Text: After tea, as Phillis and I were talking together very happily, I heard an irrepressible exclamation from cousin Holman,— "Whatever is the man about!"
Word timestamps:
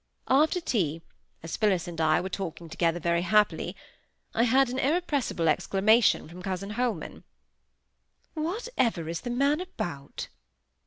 After 0.29 0.59
tea, 0.59 1.03
as 1.43 1.55
Phillis 1.55 1.87
and 1.87 2.01
I 2.01 2.19
were 2.21 2.29
talking 2.29 2.69
together 2.69 2.99
very 2.99 3.21
happily, 3.21 3.75
I 4.33 4.45
heard 4.45 4.69
an 4.71 4.79
irrepressible 4.79 5.47
exclamation 5.47 6.27
from 6.27 6.41
cousin 6.41 6.71
Holman,— 6.71 7.23
"Whatever 8.33 9.07
is 9.09 9.21
the 9.21 9.29
man 9.29 9.61
about!" 9.61 10.29